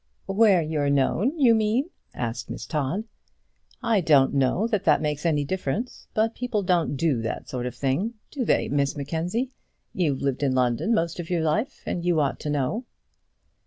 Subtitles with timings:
[0.25, 3.03] "Where you're known, you mean?" asked Miss Todd.
[3.83, 7.75] "I don't know that that makes any difference; but people don't do that sort of
[7.75, 8.15] thing.
[8.31, 9.51] Do they, Miss Mackenzie?
[9.93, 12.85] You've lived in London most of your life, and you ought to know."